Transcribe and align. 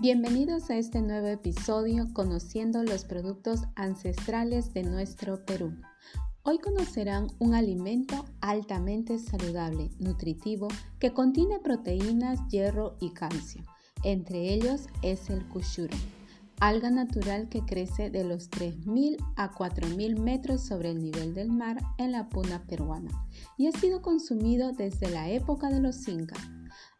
Bienvenidos 0.00 0.70
a 0.70 0.76
este 0.76 1.02
nuevo 1.02 1.26
episodio 1.26 2.06
conociendo 2.12 2.84
los 2.84 3.04
productos 3.04 3.62
ancestrales 3.74 4.72
de 4.72 4.84
nuestro 4.84 5.44
Perú. 5.44 5.74
Hoy 6.44 6.58
conocerán 6.58 7.26
un 7.40 7.52
alimento 7.52 8.24
altamente 8.40 9.18
saludable, 9.18 9.90
nutritivo, 9.98 10.68
que 11.00 11.12
contiene 11.12 11.58
proteínas, 11.58 12.38
hierro 12.48 12.96
y 13.00 13.10
calcio. 13.10 13.64
Entre 14.04 14.54
ellos 14.54 14.86
es 15.02 15.30
el 15.30 15.44
cushuro, 15.48 15.96
alga 16.60 16.90
natural 16.90 17.48
que 17.48 17.62
crece 17.62 18.08
de 18.08 18.22
los 18.22 18.52
3.000 18.52 19.16
a 19.34 19.50
4.000 19.50 20.16
metros 20.16 20.60
sobre 20.60 20.92
el 20.92 21.02
nivel 21.02 21.34
del 21.34 21.50
mar 21.50 21.76
en 21.98 22.12
la 22.12 22.28
puna 22.28 22.62
peruana 22.68 23.10
y 23.56 23.66
ha 23.66 23.72
sido 23.72 24.00
consumido 24.00 24.70
desde 24.70 25.10
la 25.10 25.28
época 25.28 25.70
de 25.70 25.80
los 25.80 26.06
incas 26.06 26.38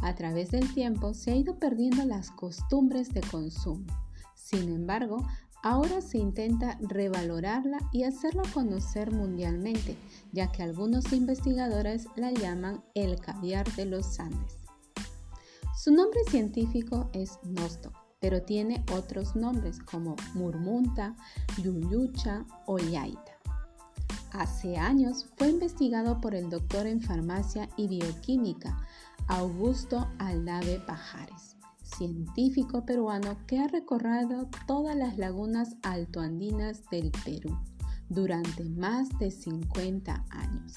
a 0.00 0.14
través 0.14 0.50
del 0.50 0.72
tiempo 0.74 1.14
se 1.14 1.32
ha 1.32 1.36
ido 1.36 1.58
perdiendo 1.58 2.04
las 2.04 2.30
costumbres 2.30 3.12
de 3.14 3.20
consumo. 3.22 3.86
Sin 4.34 4.70
embargo, 4.72 5.26
ahora 5.62 6.02
se 6.02 6.18
intenta 6.18 6.76
revalorarla 6.80 7.78
y 7.90 8.04
hacerla 8.04 8.42
conocer 8.52 9.12
mundialmente, 9.12 9.96
ya 10.32 10.52
que 10.52 10.62
algunos 10.62 11.12
investigadores 11.12 12.06
la 12.16 12.30
llaman 12.30 12.84
el 12.94 13.18
caviar 13.18 13.66
de 13.74 13.86
los 13.86 14.20
Andes. 14.20 14.58
Su 15.76 15.92
nombre 15.92 16.20
científico 16.30 17.10
es 17.14 17.38
nosto, 17.42 17.92
pero 18.20 18.42
tiene 18.42 18.84
otros 18.92 19.34
nombres 19.34 19.78
como 19.80 20.16
murmunta, 20.34 21.16
yuyucha 21.62 22.44
o 22.66 22.78
yaita. 22.78 23.32
Hace 24.32 24.76
años 24.76 25.26
fue 25.36 25.48
investigado 25.48 26.20
por 26.20 26.34
el 26.34 26.50
doctor 26.50 26.86
en 26.86 27.00
farmacia 27.00 27.68
y 27.76 27.86
bioquímica 27.88 28.76
Augusto 29.28 30.06
Aldave 30.18 30.80
Pajares, 30.80 31.56
científico 31.82 32.84
peruano 32.84 33.38
que 33.46 33.58
ha 33.58 33.68
recorrido 33.68 34.50
todas 34.66 34.94
las 34.94 35.16
lagunas 35.16 35.76
altoandinas 35.82 36.82
del 36.90 37.10
Perú 37.24 37.58
durante 38.10 38.68
más 38.68 39.08
de 39.18 39.30
50 39.30 40.26
años. 40.28 40.74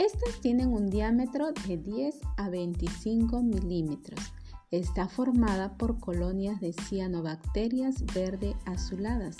Estas 0.00 0.40
tienen 0.40 0.72
un 0.72 0.90
diámetro 0.90 1.52
de 1.68 1.76
10 1.76 2.18
a 2.36 2.50
25 2.50 3.42
milímetros. 3.42 4.32
Está 4.72 5.06
formada 5.06 5.76
por 5.78 6.00
colonias 6.00 6.60
de 6.60 6.72
cianobacterias 6.72 8.04
verde 8.12 8.56
azuladas, 8.66 9.36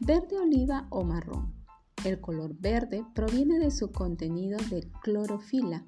verde 0.00 0.38
oliva 0.38 0.86
o 0.88 1.04
marrón. 1.04 1.52
El 2.06 2.22
color 2.22 2.56
verde 2.58 3.04
proviene 3.14 3.58
de 3.58 3.70
su 3.70 3.92
contenido 3.92 4.58
de 4.70 4.88
clorofila, 5.02 5.84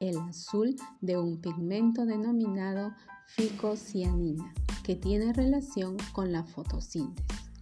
el 0.00 0.18
azul 0.18 0.76
de 1.00 1.18
un 1.18 1.40
pigmento 1.40 2.06
denominado 2.06 2.94
ficocianina, 3.26 4.52
que 4.82 4.96
tiene 4.96 5.32
relación 5.32 5.96
con 6.12 6.32
la 6.32 6.42
fotosíntesis, 6.42 7.52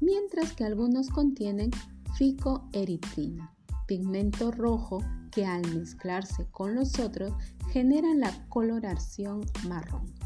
mientras 0.00 0.52
que 0.52 0.64
algunos 0.64 1.10
contienen 1.10 1.70
ficoeritrina, 2.16 3.52
pigmento 3.86 4.52
rojo 4.52 5.02
que 5.32 5.44
al 5.44 5.62
mezclarse 5.74 6.46
con 6.50 6.74
los 6.74 6.98
otros 6.98 7.32
generan 7.72 8.20
la 8.20 8.48
coloración 8.48 9.40
marrón. 9.68 10.21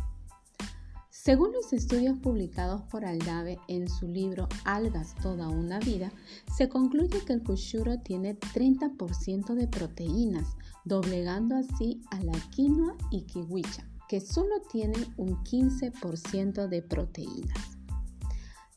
Según 1.27 1.51
los 1.51 1.73
estudios 1.73 2.17
publicados 2.19 2.83
por 2.83 3.05
Aldave 3.05 3.59
en 3.67 3.89
su 3.89 4.07
libro 4.07 4.47
Algas 4.65 5.17
toda 5.21 5.49
una 5.49 5.81
vida, 5.81 6.13
se 6.57 6.69
concluye 6.69 7.19
que 7.25 7.33
el 7.33 7.43
kushuro 7.43 7.99
tiene 7.99 8.39
30% 8.39 9.55
de 9.55 9.67
proteínas, 9.67 10.57
doblegando 10.85 11.57
así 11.57 12.01
a 12.13 12.21
la 12.21 12.39
quinoa 12.51 12.95
y 13.11 13.23
kiwicha, 13.23 13.85
que 14.09 14.21
solo 14.21 14.63
tienen 14.71 15.05
un 15.17 15.43
15% 15.43 16.69
de 16.69 16.83
proteínas. 16.83 17.77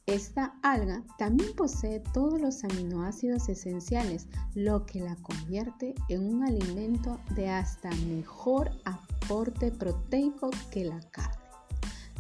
Esta 0.08 0.56
alga 0.64 1.04
también 1.20 1.56
posee 1.56 2.00
todos 2.16 2.42
los 2.42 2.64
aminoácidos 2.64 3.48
esenciales, 3.48 4.28
lo 4.56 4.88
que 4.88 5.02
la 5.02 5.16
convierte 5.18 5.94
en 6.08 6.24
un 6.24 6.44
alimento 6.44 7.20
de 7.36 7.48
hasta 7.48 7.92
mejor 8.08 8.72
aporte 8.86 9.72
proteico 9.72 10.50
que 10.72 10.86
la 10.86 11.00
carne. 11.12 11.39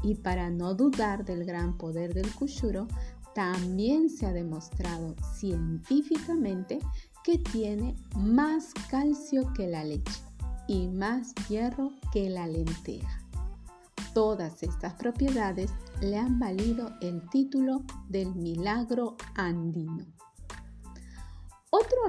Y 0.03 0.15
para 0.15 0.49
no 0.49 0.73
dudar 0.73 1.25
del 1.25 1.45
gran 1.45 1.77
poder 1.77 2.13
del 2.13 2.33
kushuro, 2.33 2.87
también 3.35 4.09
se 4.09 4.25
ha 4.25 4.33
demostrado 4.33 5.15
científicamente 5.35 6.79
que 7.23 7.37
tiene 7.37 7.95
más 8.15 8.73
calcio 8.89 9.51
que 9.53 9.67
la 9.67 9.83
leche 9.83 10.21
y 10.67 10.87
más 10.87 11.33
hierro 11.47 11.91
que 12.11 12.29
la 12.29 12.47
lenteja. 12.47 13.21
Todas 14.13 14.63
estas 14.63 14.95
propiedades 14.95 15.71
le 16.01 16.17
han 16.17 16.39
valido 16.39 16.91
el 17.01 17.27
título 17.29 17.83
del 18.07 18.33
milagro 18.35 19.15
andino. 19.35 20.18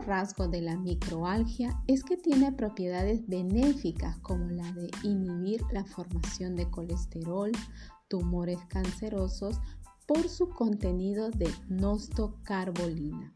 Rasgo 0.01 0.49
de 0.49 0.63
la 0.63 0.77
microalgia 0.77 1.83
es 1.87 2.03
que 2.03 2.17
tiene 2.17 2.53
propiedades 2.53 3.27
benéficas 3.27 4.17
como 4.19 4.51
la 4.51 4.71
de 4.73 4.91
inhibir 5.03 5.63
la 5.73 5.85
formación 5.85 6.57
de 6.57 6.71
colesterol, 6.71 7.53
tumores 8.09 8.59
cancerosos 8.69 9.61
por 10.07 10.29
su 10.29 10.49
contenido 10.49 11.31
de 11.31 11.49
nostocarbolina. 11.69 13.33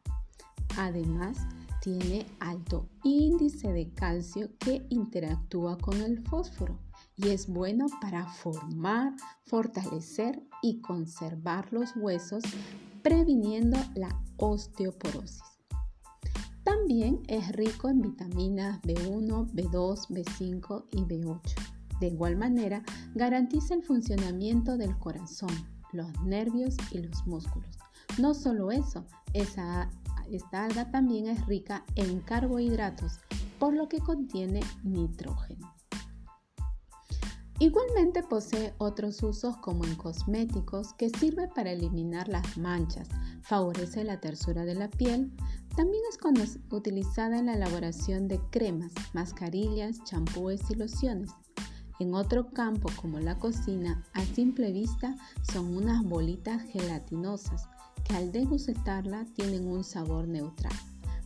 Además, 0.77 1.39
tiene 1.81 2.27
alto 2.41 2.89
índice 3.05 3.73
de 3.73 3.93
calcio 3.93 4.51
que 4.59 4.87
interactúa 4.89 5.79
con 5.79 6.01
el 6.01 6.19
fósforo 6.27 6.81
y 7.17 7.29
es 7.29 7.47
bueno 7.47 7.87
para 8.01 8.27
formar, 8.27 9.13
fortalecer 9.45 10.43
y 10.63 10.81
conservar 10.81 11.73
los 11.73 11.95
huesos, 11.95 12.43
previniendo 13.03 13.79
la 13.95 14.09
osteoporosis. 14.39 15.54
También 16.87 17.23
es 17.29 17.51
rico 17.53 17.89
en 17.89 18.03
vitaminas 18.03 18.79
B1, 18.83 19.51
B2, 19.53 20.07
B5 20.11 20.85
y 20.91 20.99
B8. 20.99 21.41
De 21.99 22.09
igual 22.09 22.37
manera, 22.37 22.83
garantiza 23.15 23.73
el 23.73 23.83
funcionamiento 23.83 24.77
del 24.77 24.95
corazón, 24.99 25.49
los 25.95 26.13
nervios 26.25 26.77
y 26.91 26.99
los 26.99 27.27
músculos. 27.27 27.79
No 28.19 28.35
solo 28.35 28.71
eso, 28.71 29.07
esta 29.33 29.89
alga 30.53 30.91
también 30.91 31.29
es 31.29 31.47
rica 31.47 31.87
en 31.95 32.21
carbohidratos, 32.21 33.19
por 33.59 33.73
lo 33.73 33.89
que 33.89 34.01
contiene 34.01 34.61
nitrógeno. 34.83 35.75
Igualmente 37.61 38.23
posee 38.25 38.75
otros 38.79 39.23
usos 39.23 39.57
como 39.59 39.85
en 39.85 39.95
cosméticos 39.95 40.93
que 40.95 41.09
sirve 41.09 41.49
para 41.49 41.71
eliminar 41.71 42.29
las 42.29 42.59
manchas, 42.59 43.09
favorece 43.43 44.03
la 44.03 44.21
tersura 44.21 44.65
de 44.65 44.75
la 44.75 44.91
piel, 44.91 45.33
también 45.77 46.03
es 46.11 46.59
utilizada 46.71 47.39
en 47.39 47.47
la 47.47 47.55
elaboración 47.55 48.29
de 48.29 48.41
cremas, 48.51 48.93
mascarillas, 49.13 50.03
champúes 50.05 50.71
y 50.71 50.75
lociones. 50.75 51.31
En 52.01 52.15
otro 52.15 52.51
campo 52.51 52.91
como 53.01 53.21
la 53.21 53.39
cocina, 53.39 54.05
a 54.15 54.25
simple 54.25 54.73
vista 54.73 55.17
son 55.53 55.77
unas 55.77 56.05
bolitas 56.05 56.63
gelatinosas 56.63 57.69
que 58.05 58.15
al 58.15 58.33
degustarla 58.33 59.27
tienen 59.35 59.67
un 59.67 59.85
sabor 59.85 60.27
neutral. 60.27 60.73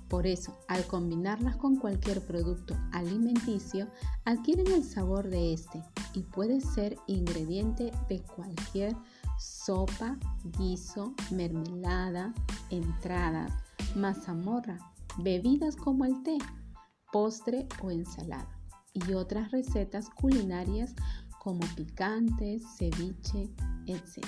Por 0.08 0.26
eso, 0.26 0.56
al 0.68 0.84
combinarlas 0.86 1.56
con 1.56 1.76
cualquier 1.76 2.20
producto 2.22 2.74
alimenticio, 2.92 3.88
adquieren 4.24 4.66
el 4.68 4.84
sabor 4.84 5.28
de 5.28 5.52
este 5.52 5.82
y 6.14 6.22
puede 6.22 6.60
ser 6.60 6.96
ingrediente 7.06 7.92
de 8.08 8.22
cualquier 8.22 8.96
sopa, 9.38 10.18
guiso, 10.58 11.14
mermelada, 11.30 12.32
entradas, 12.70 13.52
mazamorra, 13.96 14.78
bebidas 15.18 15.76
como 15.76 16.04
el 16.04 16.22
té, 16.22 16.38
postre 17.12 17.66
o 17.82 17.90
ensalada 17.90 18.58
y 18.92 19.12
otras 19.12 19.50
recetas 19.50 20.10
culinarias 20.10 20.94
como 21.38 21.60
picantes, 21.76 22.62
ceviche, 22.76 23.50
etc. 23.86 24.26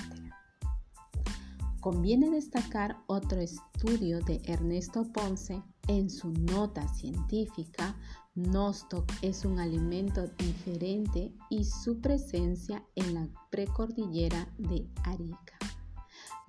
Conviene 1.79 2.29
destacar 2.29 2.97
otro 3.07 3.41
estudio 3.41 4.19
de 4.21 4.41
Ernesto 4.45 5.03
Ponce 5.11 5.61
en 5.87 6.09
su 6.09 6.31
nota 6.31 6.87
científica, 6.87 7.95
Nostoc 8.35 9.11
es 9.21 9.43
un 9.43 9.59
alimento 9.59 10.27
diferente 10.37 11.33
y 11.49 11.65
su 11.65 11.99
presencia 11.99 12.81
en 12.95 13.13
la 13.13 13.27
precordillera 13.49 14.47
de 14.57 14.87
Arica. 15.03 15.60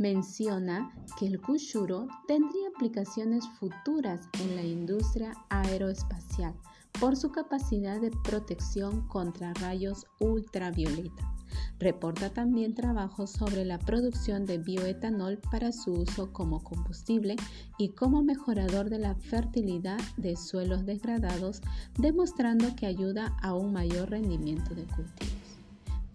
Menciona 0.03 0.93
que 1.17 1.27
el 1.27 1.41
kushuro 1.41 2.09
tendría 2.27 2.69
aplicaciones 2.75 3.49
futuras 3.61 4.29
en 4.41 4.57
la 4.57 4.63
industria 4.63 5.33
aeroespacial 5.49 6.55
por 6.99 7.17
su 7.17 7.31
capacidad 7.31 8.01
de 8.01 8.11
protección 8.25 9.07
contra 9.07 9.55
rayos 9.55 10.07
ultravioleta 10.19 11.33
Reporta 11.79 12.31
también 12.31 12.75
trabajos 12.75 13.31
sobre 13.31 13.65
la 13.65 13.79
producción 13.79 14.45
de 14.45 14.59
bioetanol 14.59 15.39
para 15.51 15.71
su 15.71 15.93
uso 15.93 16.33
como 16.33 16.65
combustible 16.65 17.37
y 17.79 17.91
como 17.91 18.23
mejorador 18.23 18.91
de 18.91 18.99
la 18.99 19.15
fertilidad 19.15 20.01
de 20.17 20.37
suelos 20.37 20.85
degradados, 20.85 21.61
demostrando 21.99 22.75
que 22.75 22.87
ayuda 22.87 23.37
a 23.41 23.55
un 23.55 23.73
mayor 23.73 24.11
rendimiento 24.11 24.75
de 24.75 24.85
cultivos. 24.85 25.62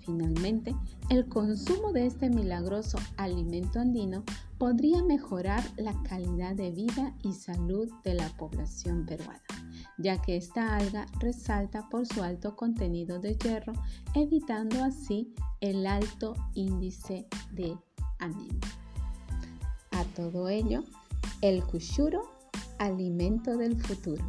Finalmente, 0.07 0.74
el 1.09 1.27
consumo 1.27 1.92
de 1.92 2.06
este 2.06 2.30
milagroso 2.30 2.98
alimento 3.18 3.81
andino 3.81 4.24
podría 4.57 5.04
mejorar 5.04 5.62
la 5.75 6.01
calidad 6.04 6.56
de 6.56 6.71
vida 6.71 7.13
y 7.24 7.33
salud 7.33 7.92
de 8.06 8.13
la 8.13 8.30
población 8.38 9.06
peruana, 9.06 9.44
ya 9.98 10.21
que 10.21 10.38
esta 10.38 10.77
alga 10.77 11.07
resalta 11.19 11.89
por 11.89 12.07
su 12.07 12.24
alto 12.24 12.56
contenido 12.56 13.19
de 13.19 13.36
hierro, 13.36 13.74
evitando 14.15 14.81
así 14.81 15.36
el 15.59 15.86
alto 15.86 16.36
índice 16.53 17.27
de 17.51 17.77
anemia. 18.19 18.62
A 19.92 20.06
todo 20.15 20.48
ello, 20.48 20.86
el 21.42 21.65
cushuro, 21.65 22.21
alimento 22.80 23.57
del 23.57 23.75
futuro. 23.75 24.24